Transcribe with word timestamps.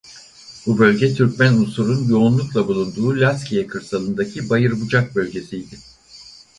Bu 0.65 0.79
bölge 0.79 1.13
Türkmen 1.13 1.53
unsurun 1.53 2.07
yoğunlukla 2.09 2.67
bulunduğu 2.67 3.19
Lazkiye 3.19 3.67
kırsalındaki 3.67 4.49
Bayırbucak 4.49 5.15
bölgesiydi. 5.15 5.77